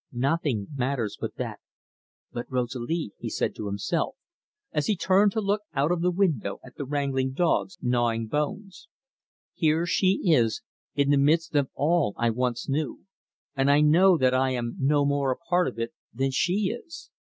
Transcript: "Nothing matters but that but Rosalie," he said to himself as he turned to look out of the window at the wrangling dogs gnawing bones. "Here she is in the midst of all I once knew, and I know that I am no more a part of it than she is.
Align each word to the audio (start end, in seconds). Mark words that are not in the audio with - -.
"Nothing 0.11 0.65
matters 0.73 1.15
but 1.21 1.35
that 1.35 1.59
but 2.31 2.47
Rosalie," 2.49 3.11
he 3.19 3.29
said 3.29 3.53
to 3.53 3.67
himself 3.67 4.15
as 4.71 4.87
he 4.87 4.95
turned 4.95 5.31
to 5.33 5.41
look 5.41 5.61
out 5.75 5.91
of 5.91 6.01
the 6.01 6.09
window 6.09 6.59
at 6.65 6.75
the 6.75 6.85
wrangling 6.85 7.33
dogs 7.33 7.77
gnawing 7.83 8.25
bones. 8.25 8.87
"Here 9.53 9.85
she 9.85 10.19
is 10.33 10.63
in 10.95 11.11
the 11.11 11.19
midst 11.19 11.53
of 11.55 11.69
all 11.75 12.15
I 12.17 12.31
once 12.31 12.67
knew, 12.67 13.05
and 13.55 13.69
I 13.69 13.81
know 13.81 14.17
that 14.17 14.33
I 14.33 14.49
am 14.53 14.75
no 14.79 15.05
more 15.05 15.29
a 15.31 15.37
part 15.37 15.67
of 15.67 15.77
it 15.77 15.93
than 16.11 16.31
she 16.31 16.75
is. 16.75 17.11